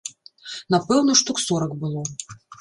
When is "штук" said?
1.21-1.43